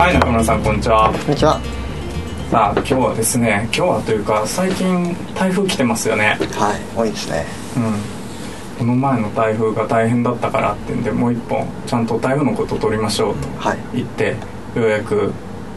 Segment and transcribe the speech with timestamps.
[0.00, 1.12] はい中村さんこんにちは。
[1.12, 1.60] こんにちは。
[2.50, 6.38] さあ今日はですね今日はというか最近台風来てますよね。
[6.52, 7.44] はい多いですね。
[7.76, 8.78] うん。
[8.78, 13.78] この前の台風が大変だったからってんでもう一本ちゃんと台風のことを取りましょうとはい。
[13.92, 14.36] 言って、
[14.74, 15.34] ようやく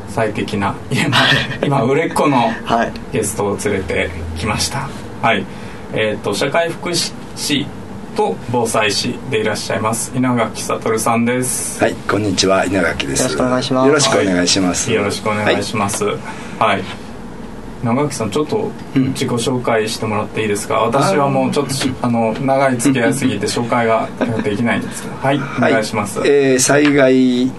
[0.08, 1.18] 最適な今
[1.62, 2.94] 今売れっ子のはい。
[3.12, 4.88] ゲストを連れてきました。
[5.22, 5.44] はい。
[5.92, 7.68] えっ、と社会福祉士
[8.14, 10.12] と防災士でいらっしゃいます。
[10.16, 11.82] 稲垣悟さんです。
[11.82, 12.66] はい、こんにちは。
[12.66, 13.24] 稲垣です。
[13.24, 13.88] よろしくお願いします。
[13.88, 14.92] よろしくお願いします。
[14.92, 16.06] よろしくお願いします。
[16.06, 16.84] はい、
[17.84, 19.08] 長木さんちょっとうん。
[19.10, 24.08] 自己紹介してもらっていいですか、私はもうちょっとしあの長い付き合いすぎて紹介が
[24.44, 25.16] できないんですけど。
[25.22, 27.52] はい、はいお願いします、えー災害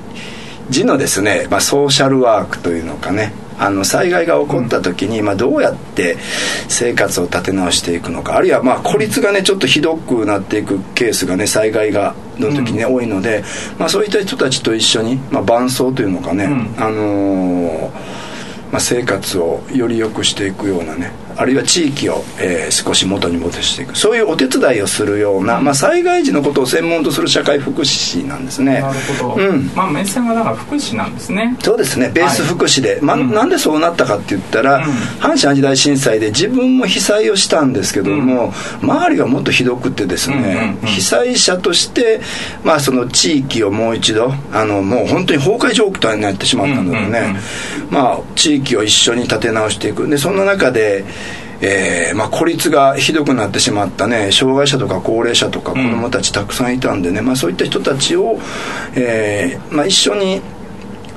[0.70, 6.16] 時のですね、まあ、ソーシャルワークというのかねあの災害が起こった時に、まあ、どうやって
[6.68, 13.44] 生活を立て直していくのかあるいはまあ孤立がねちょっとひどくなっていくケースがね災害がの時にね、多いので、
[13.78, 16.74] まあ、そういった人たちと一緒に、まあ、伴走というのかね、うん。
[16.76, 18.24] あのー
[18.74, 23.96] まあ、生活をより良くしていくようなねあるいは地域を、えー少し元に戻していく。
[23.96, 28.80] そういうお手伝いをするような、まあ、災害時のことを専門とする社会福祉士なんですね。
[28.80, 29.70] なるほど、うん。
[29.74, 31.56] まあ目線はだから福祉なんですね。
[31.60, 32.10] そうですね。
[32.12, 33.32] ベース福祉で、まあうん。
[33.32, 34.84] なんでそうなったかって言ったら、うん。
[35.20, 42.20] 阪神・淡路大震災で自分も被災をしたんですけども、周りがもっとひどくてですね、被災者として、
[42.64, 47.38] まあ、その地域をもう一度あのもう本当に崩壊状態になってしまったのでね、うんうんうん。
[47.90, 50.08] まあ、地域を一緒に立て直していく。
[50.08, 51.04] でそんな中で、
[51.66, 58.38] えーまあ、孤立がひどくなってしまったね障害者とか高齢者とか子どもたちたくさんいたんでね、まあ、そういった人たちを、
[58.94, 60.42] えーまあ、一緒に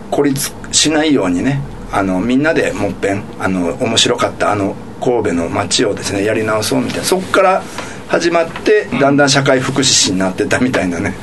[0.10, 1.62] 孤立しないようにね
[1.92, 7.62] あのみんなでもっぺんあの面白かったあの神戸の街をですねやり直そうみたいなそこから
[8.08, 11.14] 始まってだんだん社会福祉士になってったみたいなね、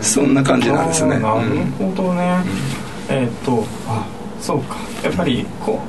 [0.00, 1.18] そんな感じなんですね。
[1.18, 2.42] なるうんほどね、
[3.10, 4.06] えーっとあ
[4.40, 4.76] そうか。
[5.02, 5.80] やっぱりこ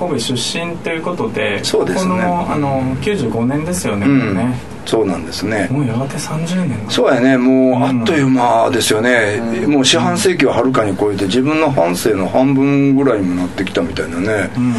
[0.00, 2.10] 神戸出身ということでそうですね。
[2.10, 4.34] このあの95年ですよね、うん。
[4.34, 4.54] ね。
[4.86, 5.68] そうなんですね。
[5.70, 6.90] もうやがて30年だ。
[6.90, 7.36] そうやね。
[7.36, 14.74] もううんあっという間ですよね、もう四半世紀をはるかに超えて自分の半生の半分ぐらいにもなってきたみたいなね、うん。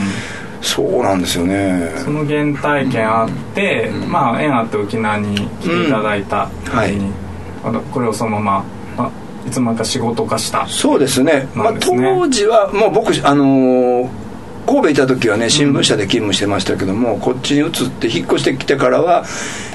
[0.62, 1.94] そうなんですよね。
[1.98, 7.14] その原体験あって、まあ縁あって沖縄に来ていただいた時に、
[7.64, 8.64] あのこれをそのま
[8.98, 10.68] ま、まあ、いつまか仕事化した。
[10.68, 11.48] そうですね。
[11.54, 14.31] まあ、当時はもう僕あのー
[14.72, 19.26] 神戸いた時はね新聞社で勤務してましたけども、こっちに移って引っ越してきてからは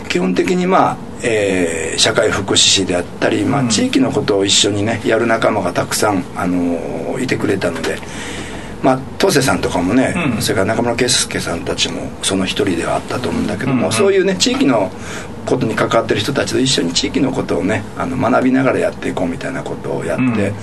[0.08, 3.68] 基本的にまあ、えー社会福祉士であったり、まあ、うん。
[3.68, 7.98] 地域のことを一緒にねやる仲間がたくさん、あのーいてくれたので
[8.82, 10.42] まあ東瀬さんとかもね、うん。
[10.42, 14.90] それから中村圭介さんたちもその一人ではあったと思うんだけども、うんうんそういうね地域の
[15.46, 20.54] ことに関わってる人たちと一緒に地域のことをねあの学びながらやっていこうみたいなことをやって、うん。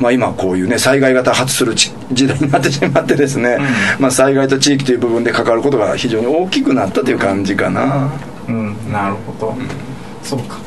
[0.00, 3.58] まあ、今こういうね災害が多発するち時代になってしまってですね、
[3.98, 8.10] うまあ、災害と地域という部分で関わることが非常に大きくなったという感じかな、
[8.48, 8.92] うん。
[8.92, 9.54] なるほど、
[10.22, 10.58] そうか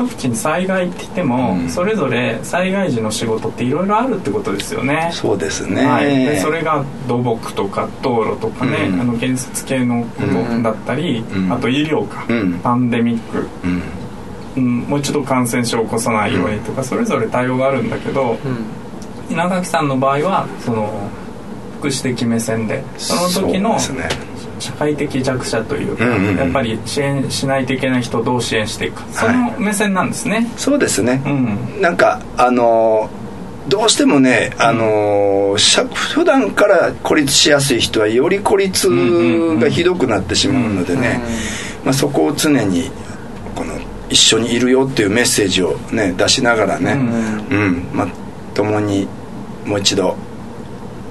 [0.00, 13.82] 一口に災害って言っても、うんそれぞれ災害時の仕事っていろいろあるってことですよねそうですね、はい、でそれが土木とか道路とかね、うんあの建設系のことだったり、うんあと医療か、うんパンデミック、うん
[14.56, 18.36] うん、もう一度感染症を起こさないようにとか、それぞれ対応があるんだけど、
[19.30, 21.08] 稲垣さんの場合はその
[21.78, 24.29] 福祉的目線でその時のそうですね
[24.60, 26.36] 社会的弱者というか、うんうんうん。
[26.36, 29.06] やっぱり支援しないといけない人をどう支援していくか。
[29.12, 31.80] その目線なんですね、そうですね、うん。
[31.80, 33.20] なんかあのー
[33.68, 38.88] どうしてもね、あのーしゃ普段から孤立しやすい人はより孤立
[39.60, 41.20] がひどくなってしまうのでね、
[41.84, 42.90] まあ、そこを常に
[43.54, 43.74] この
[44.08, 46.92] 一緒にいるよっていうメッセージをね出しながらね、
[47.50, 47.88] うん。
[47.92, 48.08] まあ、
[48.54, 49.06] 共に
[49.66, 50.16] もう一度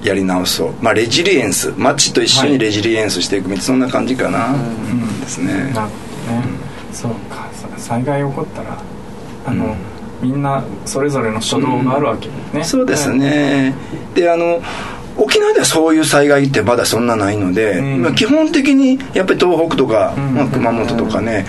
[0.02, 1.72] やり直そう、まあ、レジリエンス。
[1.76, 4.54] 街と一緒にレジリエンスしていくみたいなそんな感じかな、
[5.20, 5.52] ですね。
[5.52, 5.88] なるほどね、
[6.92, 7.48] そうか。
[7.52, 8.78] さ災害起こったら
[9.46, 9.76] あの、
[10.22, 13.74] みんなそれぞれの初動があるわけね、そうですね、
[14.14, 14.60] であの
[15.16, 21.46] 沖縄ではそういう災害ってまだそんなないので、うん、まあ、基本的にやっぱり東北とか、まあ、熊本とかね、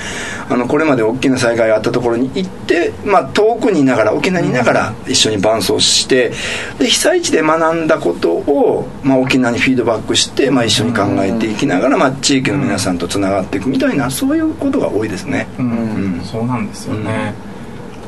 [0.49, 6.31] あのこれまで大きな災害があったところに行って、まあ、遠くにいながら沖縄にいながら一緒に伴走して
[6.79, 15.47] で被災地で学んだことを、まあ、沖縄にフィードバックして、まあ、一緒に考えていきながら、まあ、地域の皆さんとつながっていくみたいなそういうことが多いですね。
[15.57, 17.33] うん、うん、そうなんですよね、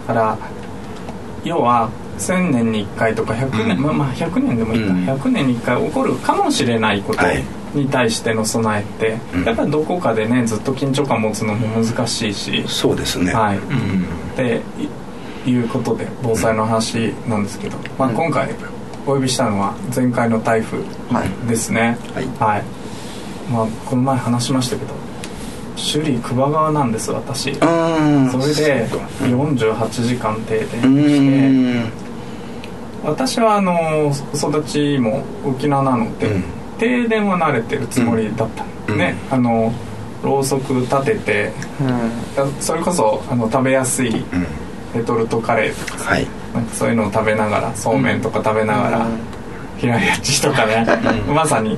[0.08, 0.38] だから
[1.44, 7.22] 要は1000年に1回とか100年、うん、まあまあ100年でもいいか、うん、100年に1回起こるかもしれないこと
[7.74, 13.34] に対しての備えって、はい、やっぱりどこかでねずっと緊張感持つのも難しいし、そうですね。
[13.34, 14.62] はい、うん、で
[15.46, 18.50] いうことで防災の話なんですけど、まあ、今回
[19.06, 20.82] お呼びしたのは前回の台風
[21.48, 22.64] ですね、はい、はい、
[23.52, 24.94] まあ、この前話しましたけど
[25.76, 27.54] 首里久保川なんです私。
[27.56, 28.88] それで
[29.20, 32.03] 48時間停電して
[33.04, 36.44] 私はあの育ちも沖縄なので、うん、
[36.80, 39.72] 停電は慣れてるつもりだったうん、ねあの
[40.22, 41.52] ろうそく立てて、
[42.36, 44.12] うん、それこそあの食べやすい
[44.94, 49.08] レトルトカレーとか、はい、なんかそういうのを食べながらそうめんとか食べながら、
[49.78, 50.86] 平屋地とかね、
[51.28, 51.78] まさに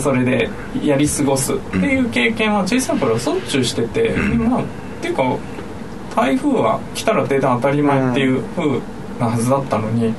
[0.00, 0.48] それで
[0.82, 1.54] やり過ごす。
[1.54, 4.66] っていう経験は小さい頃しょっちゅうしてて、まあっ
[5.02, 5.36] ていうか
[6.14, 8.80] 台風は来たら停電当たり前っていう風
[9.18, 10.14] なはずだったのに。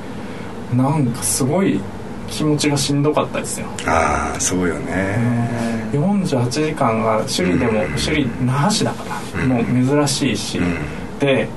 [0.74, 1.80] なんかすごい
[2.28, 3.66] 気持ちがしんどかったですよ。
[3.86, 5.46] ああそうよね。
[5.92, 9.04] 48時間が首里でも、うん、首里那覇市だか
[9.34, 11.48] ら、うん、もう珍しいし、うん、で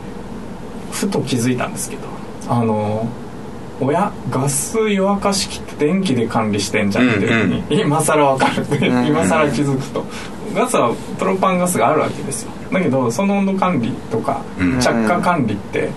[0.92, 2.04] ふと気づいたんですけど
[2.48, 3.08] あの
[3.82, 10.06] 親ガス湯沸かし器って電気で管理してんじゃんっていうふうに、ん、今更分かるって今更気づくと。
[10.54, 12.52] ガスはプロパンガスがあるわけですよ。
[12.72, 14.42] だけどその温度管理とか
[14.82, 15.90] 着火管理って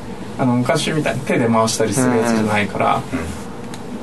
[0.42, 3.00] あの昔みたいに手で回したりするやつじゃないから、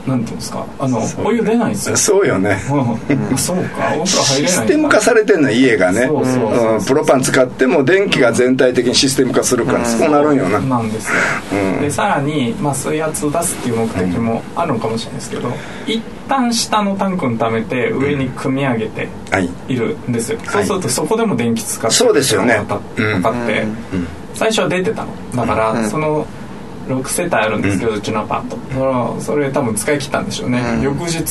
[0.08, 0.66] なんていうんですか？
[0.80, 1.98] あのお湯出ないんですよ。
[1.98, 2.58] そうよね、
[3.30, 3.94] うん、そうか？
[4.00, 6.10] お風呂入れないシステム化されてんの家がね。
[6.88, 10.60] プロパン使っても電気が全体的にシステム化するから、そうなるんよな。
[10.62, 11.14] なんですよ、
[11.82, 15.52] でさらに、まあ、水圧を出すっていう目的もあるのかもしれないですけど、
[15.86, 19.10] 一旦下のタンクに溜めて上に組み上げて
[19.68, 19.76] い。
[19.76, 22.62] るんですよ、そうするとそこでも電気使ってそうですよね。
[22.96, 23.66] 分かって、
[24.40, 25.12] 最初は出てたの。
[25.36, 26.26] だから、その
[26.88, 28.58] 6世帯あるんですけど、うちのアパート。
[28.72, 31.22] それそれ多分使い切ったんでしょうね、翌日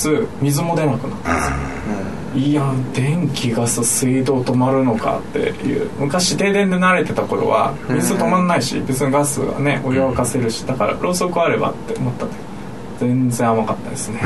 [0.42, 5.88] 水も出なくなったんですよ、いや電気ガス水道止まるのかっていう。
[5.98, 14.18] 昔停電で慣れてた頃は水止まんないし別にガスがねお湯沸かせるしだからろうそくあればって思ったんだけど全然甘かったですね、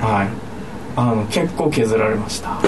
[0.00, 0.47] はい
[0.98, 2.58] あの結構削られました。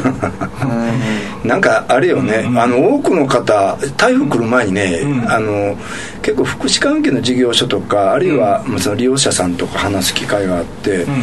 [1.44, 5.76] なんかあれよね、うんうん、あの多くの方台風来る前にね、うん、あの
[6.22, 11.14] 結構福祉関係の事業所とかあるいは、うん、その利用者さんとか話す機会があって、うん、ま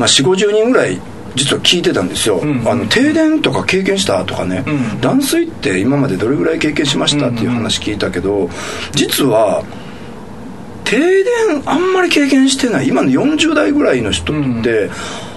[0.00, 1.00] あ、4 5 0人ぐらい
[1.34, 8.48] 実は聞いてたんですよ、うん、あの停電とか経験したとかね、うん、断水って今までどれぐらい経験しましたっていう話聞いたけど
[8.92, 9.64] 実は
[10.84, 12.88] 停電あんまり経験してない。
[12.88, 14.90] 今の40代ぐらいの人って、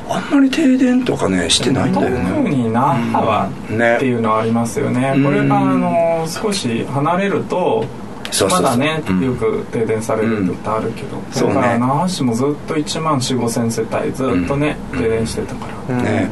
[0.10, 2.32] あんまり停電とかねしてないんだよね。
[2.36, 7.86] 特に那覇は、っていうのはありますよね、これがあの少し離れると
[8.50, 16.30] まだね、よく停電されるってあるけど、それから那覇市もずっと1万4 5千世帯ずっとね、停電してたから、ね。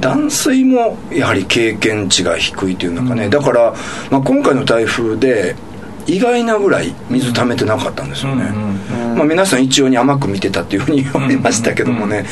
[0.00, 3.74] 断水もやはり経験値が低いというのかね、だから、
[4.10, 5.56] まあ、今回の台風で
[6.06, 8.44] 意外なぐらい水溜めてなかったんですよね、
[9.16, 12.26] まあ、皆さん一様に甘く見てたっていうふうに言われましたけどもね、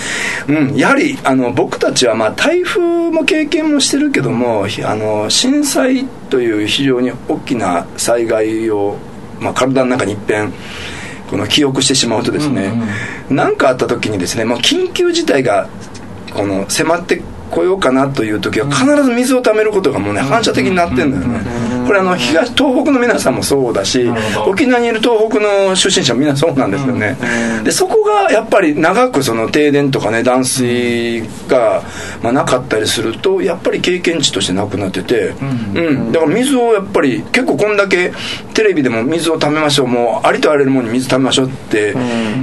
[0.49, 8.97] うん、やはりあの僕たちはまあ台風も経験もしてるけどもあの震災という非常に大きな災害を、
[9.41, 10.53] まあ、体の中にいっぺん
[11.29, 12.73] この記憶してしまうとですね
[13.31, 15.69] 何、かあった時にですね、まあ、緊急事態が
[16.35, 21.41] この迫って来ようかなという時は必ず水をためることがもうね反射的になってんだよね
[21.91, 24.09] これあの東東北の皆さんもそうだし
[24.47, 27.17] 沖縄にいる東北の出身者もみんなそうなんですよね。
[27.65, 31.83] でそこがやっぱり長くその停電とかね断水が、
[32.23, 35.31] まあ、なかったりするとやっぱり経験値としてなくなってて
[35.75, 36.13] うん。
[36.13, 38.13] だから水をやっぱり結構こんだけ
[38.55, 39.89] テレビでも水をためましょう。
[39.89, 41.97] もうありとあらゆるものに水ためましょうって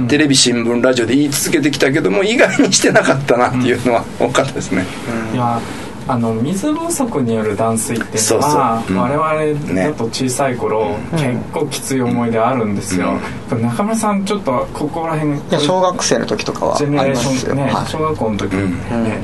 [0.08, 4.84] テレビ新聞ラジオで言い続けてきたけども意外にしてなかったなっていうのは多かったですね。
[5.32, 5.58] いや
[6.08, 13.18] あの水不足による断水っていうのはそうそう、うん、我々だと小さい頃、ね、結構きつい思い出あるんですよ、
[13.52, 19.18] うん、中村さんちょっとここら辺いや小学生の時とかはジェネレーションね、はい、小学校の時にね、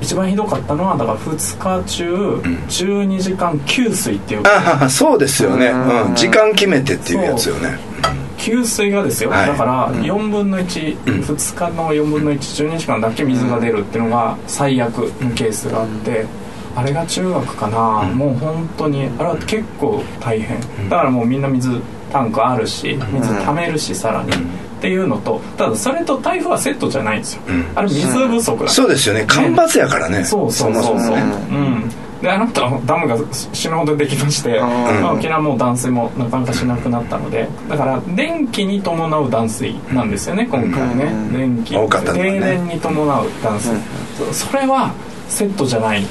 [0.00, 2.36] 一番ひどかったのはだから2日中、
[2.68, 4.42] 12時間給水っていう。
[4.46, 7.78] ああそうですよね、うん、時間決めてっていうやつよね
[8.38, 16.26] 給水がですよ、はい、だから4分の1、うん、2日の4分の112時間だけ水が出るっていうのが最悪のケースがあって、
[16.74, 20.60] あれが中学かな、うん、もう本当にあれは結構大変。
[20.88, 21.80] だからもうみんな水
[22.12, 24.34] タンクあるし水溜めるしさらに、っ
[24.80, 27.42] ていうのとただそれと台風はセットじゃないんですよ、
[27.74, 29.26] あれ水不足だ、そうですよね。
[29.26, 30.24] 干ばつやからね。
[30.24, 43.72] そうそうそうそう、ね、うんであなたダムが死ぬほどできまして、まあ、沖縄も断水もなかなかしなくなったのでだから電気に伴う断水なんですよね今回ね、電気、ね、停電に伴う断水、
[44.32, 44.92] それは
[45.28, 46.02] セットじゃない、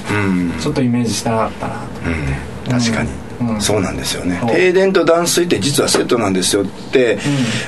[0.61, 1.79] ちょっとイメージしてなかったなと。
[1.79, 2.23] 思っ
[2.63, 3.24] て、確かに
[3.59, 4.41] そうなんですよね。
[4.47, 7.15] 停電と断水って実はセットなんですよって、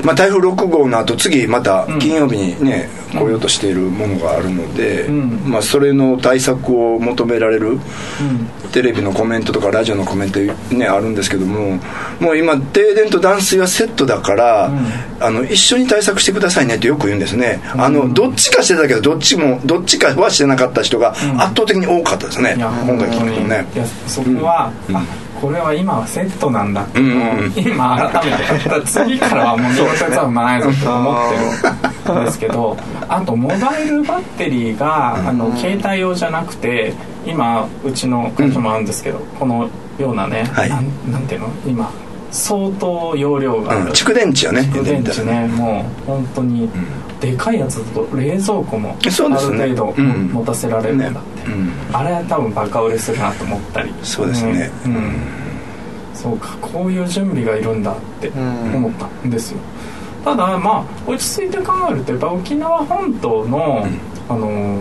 [0.02, 7.80] うん、まあ、台風6号の後次また金曜日にね、うん、来ようとしているものがあるので、うん、まあ、それの対策を求められる、
[8.72, 11.80] テレビのコメントとかラジオのコメントねあるんですけども
[12.20, 14.72] もう今停電と断水はセットだから、
[15.20, 21.22] あの一緒に対策してくださいねってよく言うんですね、あのどっちかしてたけどどっちもどっちかはしてなかった人が圧
[21.56, 23.66] 倒的に多かったですね、今回聞くとね。
[23.74, 24.72] いやそこは、
[25.42, 26.84] これは今はセットなんだ。
[26.84, 28.82] っていうのを、今改めて。
[28.88, 31.16] 次からはもう小説は生まないぞって思っ
[32.06, 32.78] てるんですけど
[33.10, 36.94] あとモバイルバッテリーがあの携帯用じゃなくて
[37.26, 41.50] 今うちの会社もあるんですけど、このようなね、はい、なんなんていうの？
[41.66, 41.90] 今
[42.38, 44.62] 相当容量がある、蓄電池よね。
[44.72, 45.48] 蓄電池ね。
[45.48, 46.70] もう本当に、
[47.20, 51.20] でかいやつだと冷蔵庫もある程度持たせられるんだって、
[51.92, 53.92] あれは多分バカ売れするなと思ったり。
[54.04, 55.14] そうですね、うん、
[56.14, 59.58] そうかこういう準備がいるんだって思ったんですよ、
[60.24, 63.88] ただまあ落ち着いて考えるとやっぱ沖縄本島の、
[64.30, 64.78] あの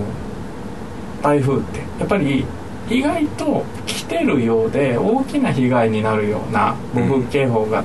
[1.22, 2.44] 台風ってやっぱり
[2.88, 7.84] 意外と来てるようで大きな被害になるような暴風警報が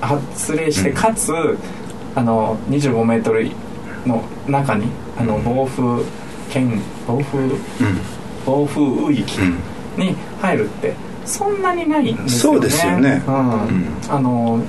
[0.00, 1.32] 発令して、かつ
[2.14, 3.48] あの25メートル
[4.06, 4.86] の中に
[5.18, 6.04] あの暴風
[6.50, 7.48] 圏暴風、
[8.44, 9.38] 暴風雨域
[9.96, 10.94] に入るって
[11.24, 12.58] そんなにないんですよね。
[12.58, 13.22] そうですよね。
[13.26, 13.34] うん。
[14.08, 14.60] あの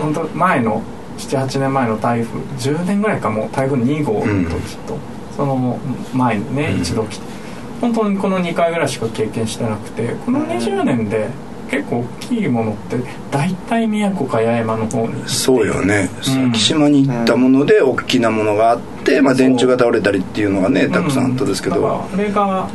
[0.00, 0.82] 本当前の
[1.18, 4.98] 78年前の台風10年ぐらいかもう台風2号の時と、
[5.36, 5.78] その
[6.12, 7.41] 前にね一度来て。
[7.82, 11.28] 本当にこの2回ぐらいしか経験してなくてこの20年で
[11.68, 12.96] 結構大きいものって
[13.30, 16.08] 大体宮古か八重山の方にそうよね、
[16.44, 22.70] うん、島に行ったもので大きなものがあって、まあ、電柱が倒れたりっていうのがねたくさんあったですけど、うん、あれが、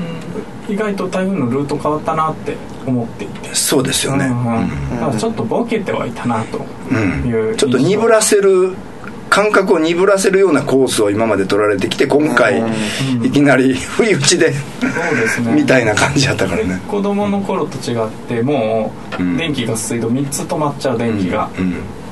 [0.67, 3.53] うん、意外と台風のルート変わったなって思っていて。
[3.53, 5.11] そうですよね、うん。
[5.11, 6.57] うん、ちょっとボケてはいたなと
[7.27, 8.75] いう、ちょっと鈍らせる
[9.37, 12.59] 感覚を鈍らせるようなコースを今まで取られてきて今回
[13.23, 14.51] いきなり不意打ちで
[15.55, 16.81] みたいな感じやったからね。
[16.87, 21.51] 子供の頃と違ってもう電気ガス水道3つ止まっちゃう電気が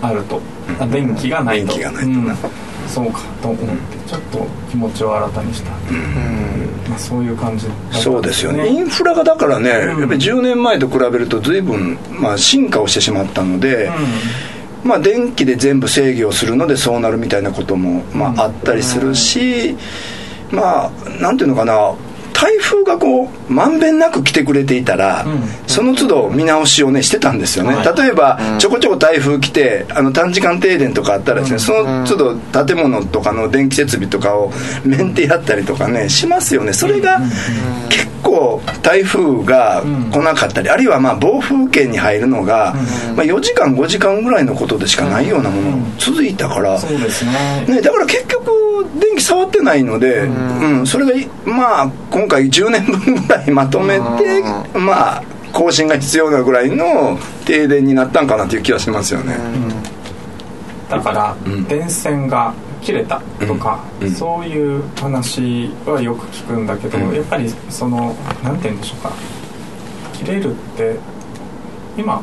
[0.04, 0.40] あると、
[0.80, 1.70] あ電気がないと。
[1.70, 2.36] 電気がないと、うん、
[2.88, 6.90] そうかと思ってちょっと気持ちを新たにした、うん。
[6.92, 8.70] まあ、そういう感じ、ね、そうですよね。
[8.70, 14.55] インフラがだからね、やっぱり10年前と比べると随分、まあ、進化をしてしまったので、うん
[14.86, 19.76] まあ、電気で全部制御をするのでそうなるみたいなことも、まあ、あったりするし、
[20.52, 21.96] まあなんていうのかな
[22.36, 34.52] 台風がこうまんべんなく来てくれていたら、うん、その都度見直しをねしてたんですよね、はい、例えば、うん、ちょこちょこ台風来てあの短時間停電とかあったらですね、その都度建物とかの電気設備とかを
[34.84, 36.74] メンテやったりとかねしますよね。
[36.74, 37.22] それが
[37.90, 42.74] 結構台風が来なかったり、あるいはまあ暴風圏に入るのが、
[43.16, 47.66] まあ、4時間5時間ぐらいのことでしかないようなもの続いたから、そうですね。
[47.68, 50.88] ねだから結局電気触ってないので、うん。
[50.88, 54.44] それがまあ今回10年分ぐらいまとめて、
[54.78, 59.38] まあ更新が必要なぐらいの停電になったんかなという気はしますよね、
[60.90, 61.36] だから、
[61.70, 69.12] 電線が切れたとか、うん、そういう話はよく聞くんだけど、うん、やっぱりその何て言うんでしょうか。
[70.14, 70.98] 切れるって
[71.98, 72.22] 今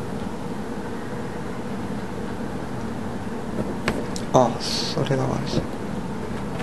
[4.33, 5.72] あそれがある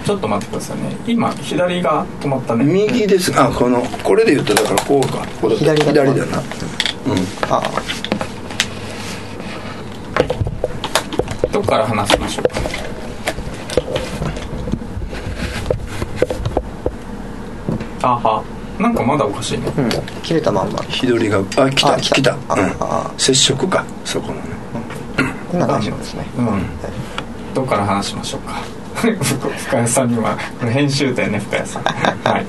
[0.05, 0.97] ちょっと待ってくださいね。
[1.07, 2.65] 今左が止まったね。
[2.65, 3.33] 右です。
[3.41, 5.27] あこのこれで言うとだからこうか。
[5.41, 6.39] こ左左だな。
[6.39, 6.45] うん。
[7.49, 7.63] あ。
[11.53, 12.45] どっから話しましょう
[18.01, 18.09] か？
[18.09, 18.43] あは。
[18.79, 19.91] なんかまだおかしいね、うん、
[20.23, 20.83] 切れたまんま。
[20.85, 22.39] 左があ来た来た、うん、
[23.19, 23.85] 接触か。
[24.07, 24.43] そこのね、
[25.51, 26.25] こんな感じですね。
[26.39, 26.63] うん、
[27.53, 28.80] どっから話しましょうか？
[28.95, 31.83] 深谷さんにはこれ編集点ね深谷さん。
[31.83, 32.47] はい。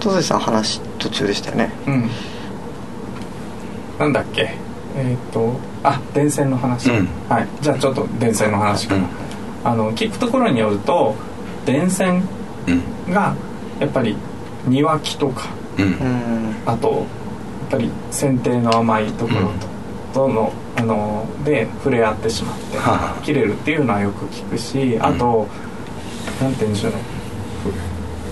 [0.00, 1.70] 戸瀬さん話途中でしたよね。
[1.86, 2.10] うん。
[3.98, 4.54] なんだっけ？
[4.96, 7.08] えっ、とあ電線の話、うん。
[7.28, 7.48] はい。
[7.60, 9.06] じゃあちょっと電線の話から、うん。
[9.62, 11.14] あの聞くところによると
[11.64, 12.22] 電線
[12.66, 13.12] うん。
[13.12, 13.34] が
[13.78, 14.16] やっぱり
[14.66, 15.84] 庭木とかうん。
[15.84, 16.54] うん。
[16.66, 19.52] あとやっぱり剪定の甘いところ
[20.12, 23.22] と,、とのあので触れ合ってしまってはあ。
[23.22, 25.46] 切れるっていうのはよく聞くしあと、
[26.40, 26.98] なんて言うんでしょうね。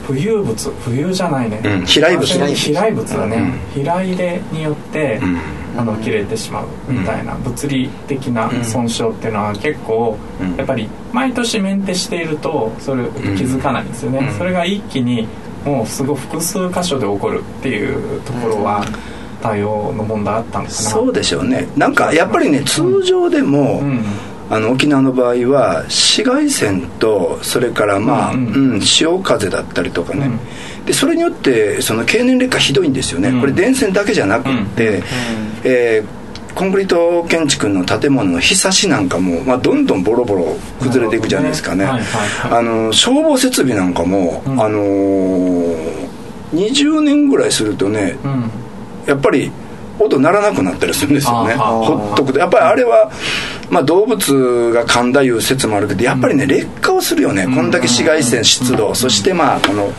[0.07, 2.27] ふ浮遊物浮遊じゃないね、うん飛来物。
[2.27, 5.39] 飛来物だね、飛来でによって、うん。
[5.77, 10.57] あの切れてしまうみたいな物理的な損傷っていうのは結構うん。
[10.57, 13.05] やっぱり毎年メンテしているとそれ
[13.37, 14.39] 気づかないんですよね、うん。
[14.39, 15.29] それが一気に
[15.65, 18.85] もうすごい複数箇所で起こるっていうところは
[19.43, 20.75] 対応の問題あったのかな。
[20.75, 21.69] そうでしょうね。
[21.77, 24.03] なんかやっぱりね通常でも、うん。
[24.51, 28.75] あの沖縄の場合は紫外線とそれからまあ、ううん。
[28.79, 30.31] ん潮風だったりとかね、
[30.87, 33.41] でそれによってその経年劣化ひどいんですよね、うん。
[33.41, 35.03] これ電線だけじゃなくって、
[35.65, 36.19] えー
[36.55, 41.85] コンクリート建築の建物のひさしなんかも、まあ、どんどんボロボロ崩れていくじゃないですかね。
[41.87, 44.61] あの消防設備なんかも、うん。
[44.61, 46.09] あのー
[46.55, 48.51] 20年ぐらいするとねうん
[49.09, 49.51] やっぱり
[49.99, 51.55] 音鳴らなくなったりするんですよね。
[51.55, 52.39] ほっとくと。
[52.39, 53.11] やっぱりあれは、
[53.71, 57.55] まあ、動物が噛んだいう説もあるけどやっぱりね劣化をするよね、うん。
[57.55, 59.91] こんだけ紫外線湿度、そしてまあこの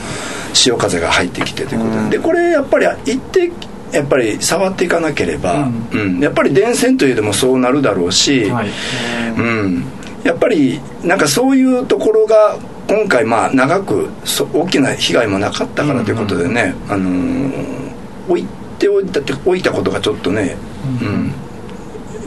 [0.54, 2.10] 潮風が入ってきてということで,、うん。
[2.12, 3.52] でこれやっぱり一定
[3.92, 5.88] やっぱり触っていかなければ、うん。
[5.92, 6.20] うん。
[6.20, 8.70] やっぱり電線というでもそうなるだろうし、はい。
[9.38, 9.84] うん、
[10.24, 17.90] やっぱりなんかそういうところが今回まあ長くそ大きな被害もなかったからということでね、あのー
[18.30, 20.58] 置いてておいたって置いたことがちょっとね、
[21.02, 21.34] うん。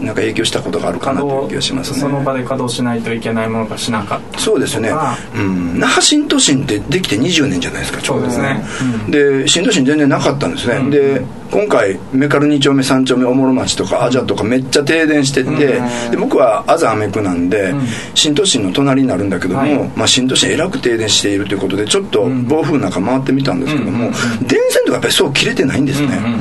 [0.04, 2.00] なんか影響したことがあるかなという気がしますね。
[2.00, 4.38] その場で稼働しないといけないものがしなかった。
[4.38, 4.90] そうですね。
[5.34, 8.64] うん、那覇新都心ってできて20年じゃないですかちょそううですね、
[9.06, 9.10] うん。
[9.10, 10.90] で新都心全然なかったんですね、うん。
[10.90, 16.10] で今回メカル2丁目3丁目おもろ町とかアジャとかめっちゃ停電してて、うん。
[16.10, 17.82] で僕はアザアメ区なんで、うん。
[18.14, 19.74] 新都心の隣になるんだけども、はい。
[19.96, 24.12] まあ、新都心えらく停電しているということでちょっと暴風なんか回ってみたんですけども、うん。
[24.46, 26.40] 電線とかやっぱりそう切れてないんですね、うんうんうん、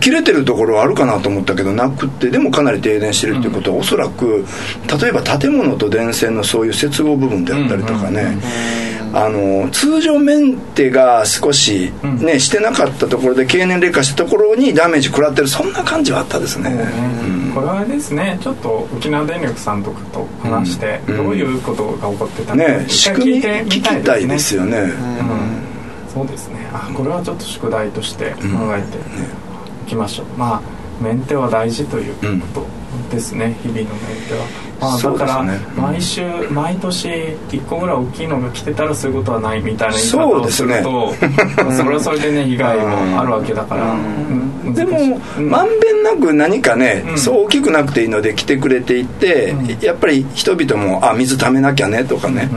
[0.00, 4.44] 切れてるところはあるかなと思ったけどなくってでもかなり停電してるっていうことはおそらく
[5.00, 8.38] 例えば建物と電線のそういう接合部分であったりとかね、
[9.12, 21.16] あの通常メンテが少し、ねしてなかったところで経年劣化したところにダメージ食らってるそんな感じはあったですね、うんこれはですねちょっと沖縄電力さんとかと話して、うん。
[21.16, 26.12] どういうことが起こってたのか、ね仕組み聞きたいですよ、よね、うん。
[26.12, 26.68] そうですね。
[26.72, 28.38] あこれはちょっと宿題として考
[28.76, 28.98] えて。
[28.98, 29.47] い
[29.88, 32.66] きましょう、まあメンテは大事ということ
[33.10, 33.88] ですね、日々のメン
[34.28, 35.72] テは、まあ、そうだからですね。
[35.76, 41.14] うん毎週毎年1個ぐらい大きいのが来てたらそういうことはないみたいな言い方をすると
[41.56, 44.74] まあそれはそれでね 被害もあるわけだから、うん。
[44.74, 45.50] でもうん。
[45.50, 47.18] まんべんなく何かね、うん。
[47.18, 49.78] そう大きくなくていいので来てくれていて、うん。
[49.80, 52.48] やっぱり人々もあ水ためなきゃねとかね、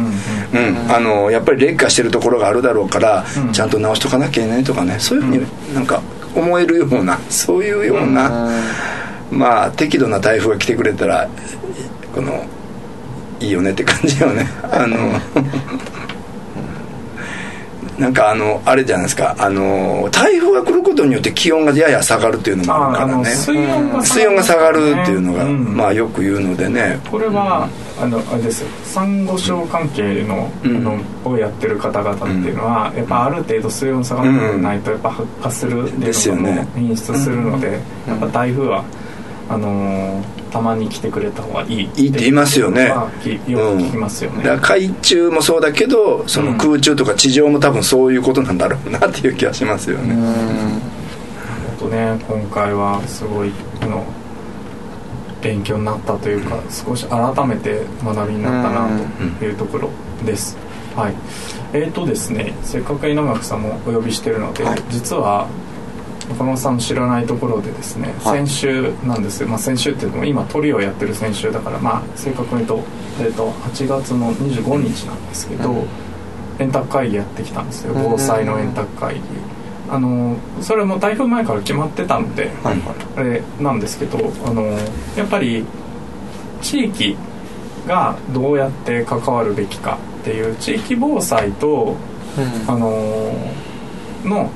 [0.53, 0.59] うん。
[0.59, 0.91] うん。
[0.91, 3.51] あのやっぱり劣化してるところがあるだろうから、うん。
[3.51, 4.95] ちゃんと直しとかなきゃねとかね。
[4.99, 6.01] そういうふうになんか
[6.35, 8.49] 思えるようなそういうような、
[9.31, 11.29] まあ適度な台風が来てくれたら
[12.13, 12.45] この
[13.39, 14.47] いいよねって感じよね。
[14.63, 14.97] あの
[18.01, 19.35] なんかあのあれじゃないですか。
[19.37, 23.25] あの台風が来ることによって気温がやや下がるっていうのもあるからね。
[23.25, 25.77] 水温が水温が下がるっていうのが、うん。
[25.77, 26.99] まあよく言うのでね。
[27.11, 27.69] これは
[28.01, 28.61] あのあれです。
[28.61, 38.83] よサンゴ礁関係の,、のをやってる方々っていうのは、やっぱある程度水温下がってないとやっぱ発火するってですよねいうのを演出するので、やっぱ台風は
[39.47, 42.89] あのーたまに来てくれた方がいいいいって言いますよね。
[42.89, 50.13] まあきよく聞きますよね、だから海中もそうだけどその空中とか地上も多分そういうことなんだろうなっていう気がしますよね、
[51.79, 54.03] 本当ね今回はすごいあの
[55.41, 58.89] 勉強になったというか少し改めて学びになったな
[59.39, 59.89] というところ
[60.25, 60.57] です、
[60.95, 61.13] はい。
[61.73, 64.83] えーとですねせっかく稲垣さんもお呼びしてるので、はい。
[64.89, 65.47] 実は
[66.33, 68.45] 中野さんの知らないところでですね、はい。
[68.45, 72.83] 先週なんですよ、まあ、先週っていうのも今トリをやってる先週だからまあ正確に言うと,、
[73.19, 75.87] えー、と8月の25日なんですけど、うん
[76.59, 77.93] 円卓会議やってきたんですよ。
[77.95, 79.21] 防災の円卓会議、
[79.89, 82.77] あのそれも台風前から決まってたので、はい
[83.15, 84.63] あれなんですけどあの
[85.17, 85.65] やっぱり
[86.61, 87.17] 地域
[87.87, 91.95] がどうやって関わるべきかっていう地域防災と
[92.67, 93.33] あの
[94.23, 94.51] の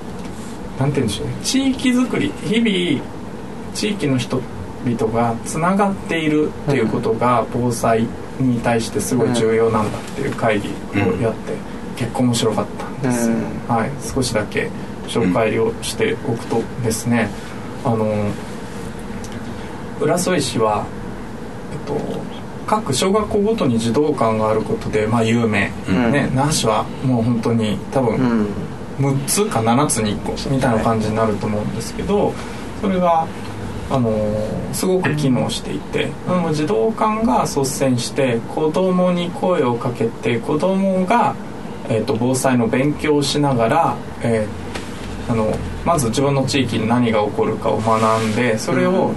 [0.80, 1.34] なんて言うんでしょうね。
[1.44, 3.04] 地域づくり日々
[3.74, 8.08] 地域の人々がつながっているっていうことが防災
[8.40, 10.70] に対してすごい重要なんだっていう会議
[11.02, 11.54] をやって
[11.96, 13.44] 結構面白かったんです、うん。
[13.68, 14.70] はい、少しだけ
[15.08, 17.30] 紹介をしておくとですね
[17.84, 18.32] あの
[20.02, 20.86] 浦添市は、
[21.72, 21.98] えっと、
[22.68, 28.48] 各小学校ごとに児童館があることで、まあ、有名、うん、ね、那覇市はもう本当に多分
[29.00, 32.34] 6つか7つに1個みたいな感じになると思うんですけど
[32.82, 33.28] それが
[33.90, 34.12] あの
[34.74, 36.10] すごく機能していて
[36.54, 41.36] 児童館が率先して子供に声をかけて子供が、
[41.88, 45.56] えーと、防災の勉強をしながら、えー、あの
[45.86, 49.14] まず自分の地域に何が起こるかを学んでそれを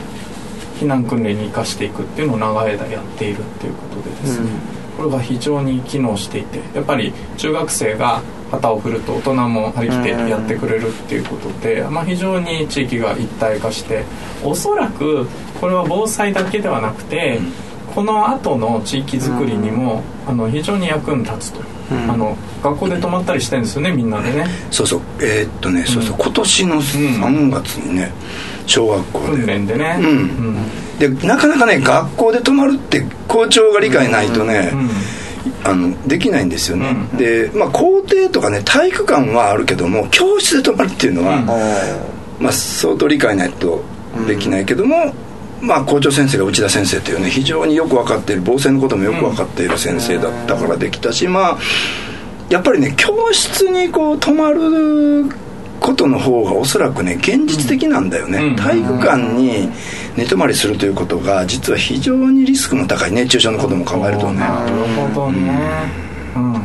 [0.78, 4.50] 避難訓練に生かしていくっていうのを長い間やっているっていうことでですね、
[4.96, 14.04] これが非常に機能していてやっぱり中学生が旗を振ると大人も張り切ってやってくれるっていうことで、まあ、非常に地域が一体化して
[14.42, 15.26] おそらく
[15.60, 17.40] これは防災だけではなくて、
[17.94, 24.46] この後の地域づくりにも、あの非常に役に立つと、あの学校で泊まったりしてるんですよねみんなでね。
[24.70, 25.00] そうそう。
[25.20, 26.16] えー、っとね、そうそう。
[26.16, 28.12] 今年の3月にね、
[28.66, 29.26] 小学校で。
[29.26, 30.56] 訓練でね、うん。
[30.98, 34.72] でなかなかね学校で泊まるって校長が理解ないとね、
[35.64, 43.82] あのできないんですよね、うん、で、まあ、校庭とかね体育館はあるけども教室で泊まるっていうのは、うん、まあ、相当理解ないと
[44.26, 45.14] できないけども、
[45.60, 51.58] うん、まあ、校長先生が内田先生というね非常によく分かっている防災のこともよく分かっている先生だったからできたし、まあ
[52.48, 55.28] やっぱりね教室にこう泊まる
[55.80, 59.68] ことの方がおそらくね現実的なんだよね、うん、体育館に
[60.16, 64.40] 寝泊まりするということが実は非常にリスクの高い熱中症のことも考えるとね。
[64.40, 64.72] なる
[65.10, 65.50] ほどね。
[66.34, 66.62] うん、うん、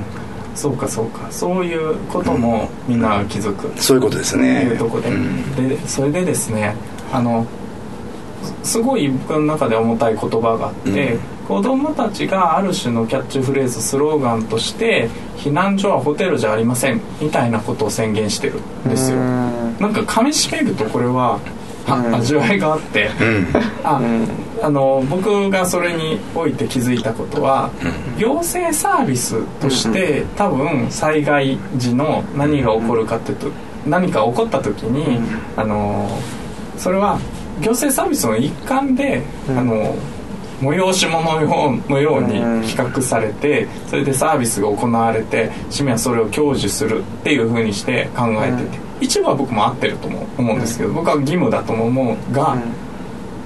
[0.55, 1.31] そうかそうか。
[1.31, 4.63] そういうこともみんな気づく、うん、そういうことですね。
[4.63, 5.09] いうとこで、
[5.67, 6.75] でそれでですね
[7.11, 7.45] あの
[8.63, 19.17] すごい僕の中で重たい言葉があって、子供たちがある種のキャッチフレーズスローガンとして避難所はホテルじゃありませんみたいなことを宣言してるんですよ。
[19.17, 21.39] なんか噛みしめるとこれは
[22.13, 23.09] 味わいがあって、
[23.83, 24.01] あ
[24.61, 27.69] あの僕がそれにおいて気づいたことは、
[28.17, 33.51] 行政サービスとして多分災害時の何が起こるかっていうと
[33.85, 35.19] 何か起こった時に、
[35.57, 36.09] あの
[36.77, 37.19] それは
[37.61, 39.95] 行政サービスの一環で、あの
[40.63, 52.57] 催し物のように企画されてそれでサービスが行われて市民はそれを享受するっていうふうにして考えてて一部は僕も合ってると思うんですけど僕は義務だと思うが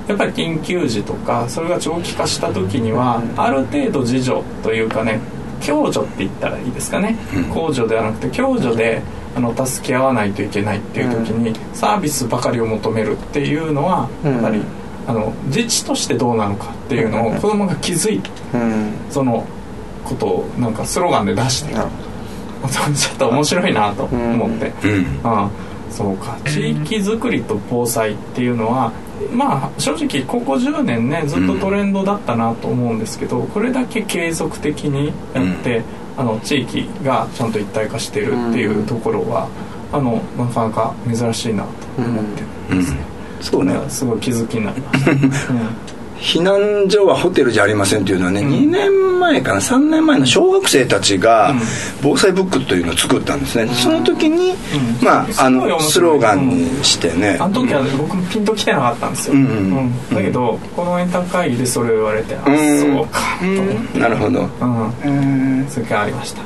[0.07, 5.19] やっぱり緊急時とかそれが長期化した時にはある程度自助というかね
[5.65, 7.17] 共助って言ったらいいですかね。
[7.51, 9.01] 公助ではなくて共助で
[9.35, 14.61] あの助け合わないといけないっていう時にサービスばかりを求めるっていうのはやっぱり
[15.07, 18.29] あの自治としてどうなのかっていうのを子供が気づいて、
[19.09, 19.45] その
[20.03, 24.73] ことをなんかスローガンで出してちょっと面白いなと思って、
[25.23, 25.49] あ
[25.89, 26.37] そうか。
[26.45, 28.91] 地域づくりと防災っていうのは
[29.31, 35.83] まあ正直ここ10年ねずっとトレンドだったなと思うんですけど、これだけ継続的にやって、
[36.17, 39.47] あの地域がちゃんと一体化してるっていうところは、
[39.93, 41.69] あのなかなか珍しいなと
[42.01, 42.43] 思って
[42.75, 42.91] ます。
[42.91, 43.16] ね。
[43.41, 43.73] そうね。
[43.89, 44.91] すごい気づきになりま
[46.19, 51.53] 避難所はホテルじゃありませんというのはね、うん、2年前かな？3年前の小学生たちが
[52.01, 54.55] 防災ブックというのを作ったんですね、うん、その時に、うん、
[55.05, 59.35] まああのスローガンにしてね、あの時は僕もピンときてなかったんですよ、
[60.13, 63.99] だけどこのエンター会議でそれを言われて、あそうかと思って。
[63.99, 64.49] なるほど、
[65.05, 66.41] うん、それがありました、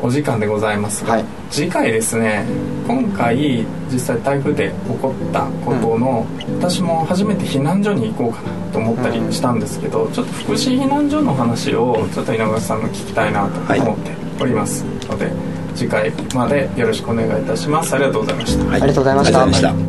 [0.00, 2.44] お時間でございますが、はい、次回ですね
[2.86, 15.34] 今回実際台風で起こったことの、うん、私も初めて避難所に行こうかなと思ったりしたんですけど、うん、ちょっと福祉避難所の話をちょっと稲垣さんの聞きたいなと思っておりますので、はい、
[15.74, 17.94] 次回までよろしくお願いいたします。
[17.94, 19.87] ありがとうございました、はい、ありがとうございました